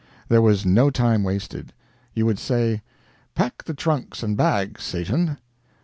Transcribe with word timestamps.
There 0.29 0.41
was 0.41 0.65
no 0.65 0.89
time 0.89 1.21
wasted. 1.23 1.73
You 2.15 2.25
would 2.25 2.39
say: 2.39 2.81
"Pack 3.35 3.65
the 3.65 3.75
trunks 3.75 4.23
and 4.23 4.35
bags, 4.35 4.81
Satan." 4.83 5.37